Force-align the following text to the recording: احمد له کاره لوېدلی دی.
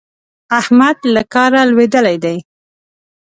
احمد 0.59 0.97
له 1.13 1.21
کاره 1.33 1.61
لوېدلی 1.69 2.17
دی. 2.23 2.37